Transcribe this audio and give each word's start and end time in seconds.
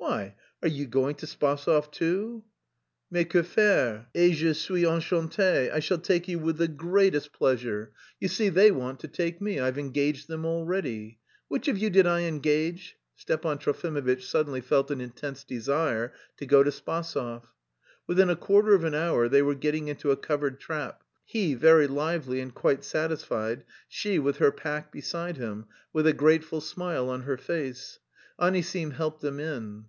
"Why, 0.00 0.34
are 0.62 0.68
you 0.68 0.86
going 0.86 1.16
to 1.16 1.26
Spasov 1.26 1.92
too?" 1.92 2.42
"Mais 3.10 3.26
que 3.26 3.42
faire, 3.42 4.08
et 4.14 4.32
je 4.32 4.54
suis 4.54 4.84
enchanté! 4.84 5.70
I 5.70 5.78
shall 5.78 5.98
take 5.98 6.26
you 6.26 6.38
with 6.38 6.56
the 6.56 6.68
greatest 6.68 7.34
pleasure; 7.34 7.92
you 8.18 8.26
see 8.26 8.48
they 8.48 8.70
want 8.70 8.98
to 9.00 9.08
take 9.08 9.42
me, 9.42 9.60
I've 9.60 9.78
engaged 9.78 10.26
them 10.26 10.46
already. 10.46 11.18
Which 11.48 11.68
of 11.68 11.76
you 11.76 11.90
did 11.90 12.06
I 12.06 12.22
engage?" 12.22 12.96
Stepan 13.14 13.58
Trofimovitch 13.58 14.22
suddenly 14.24 14.62
felt 14.62 14.90
an 14.90 15.02
intense 15.02 15.44
desire 15.44 16.14
to 16.38 16.46
go 16.46 16.62
to 16.62 16.70
Spasov. 16.70 17.42
Within 18.06 18.30
a 18.30 18.36
quarter 18.36 18.74
of 18.74 18.84
an 18.84 18.94
hour 18.94 19.28
they 19.28 19.42
were 19.42 19.54
getting 19.54 19.88
into 19.88 20.10
a 20.10 20.16
covered 20.16 20.58
trap, 20.58 21.04
he 21.24 21.54
very 21.54 21.86
lively 21.86 22.40
and 22.40 22.54
quite 22.54 22.84
satisfied, 22.84 23.64
she 23.86 24.18
with 24.18 24.38
her 24.38 24.50
pack 24.50 24.90
beside 24.90 25.36
him, 25.36 25.66
with 25.92 26.06
a 26.06 26.14
grateful 26.14 26.62
smile 26.62 27.10
on 27.10 27.22
her 27.22 27.36
face. 27.36 27.98
Anisim 28.40 28.92
helped 28.92 29.20
them 29.20 29.38
in. 29.38 29.84